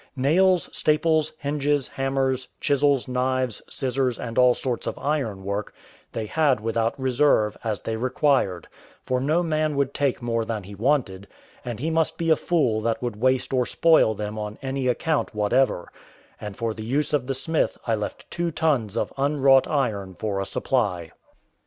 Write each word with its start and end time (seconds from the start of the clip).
Nails, 0.15 0.67
staples, 0.75 1.31
hinges, 1.37 1.89
hammers, 1.89 2.47
chisels, 2.59 3.07
knives, 3.07 3.61
scissors, 3.69 4.17
and 4.17 4.35
all 4.39 4.55
sorts 4.55 4.87
of 4.87 4.97
ironwork, 4.97 5.75
they 6.11 6.25
had 6.25 6.59
without 6.59 6.99
reserve, 6.99 7.55
as 7.63 7.81
they 7.81 7.95
required; 7.95 8.67
for 9.05 9.21
no 9.21 9.43
man 9.43 9.75
would 9.75 9.93
take 9.93 10.19
more 10.19 10.43
than 10.43 10.63
he 10.63 10.73
wanted, 10.73 11.27
and 11.63 11.79
he 11.79 11.91
must 11.91 12.17
be 12.17 12.31
a 12.31 12.35
fool 12.35 12.81
that 12.81 12.99
would 13.03 13.17
waste 13.21 13.53
or 13.53 13.67
spoil 13.67 14.15
them 14.15 14.39
on 14.39 14.57
any 14.63 14.87
account 14.87 15.35
whatever; 15.35 15.87
and 16.39 16.57
for 16.57 16.73
the 16.73 16.83
use 16.83 17.13
of 17.13 17.27
the 17.27 17.35
smith 17.35 17.77
I 17.85 17.93
left 17.93 18.25
two 18.31 18.49
tons 18.49 18.97
of 18.97 19.13
unwrought 19.17 19.67
iron 19.67 20.15
for 20.15 20.41
a 20.41 20.47
supply. 20.47 21.11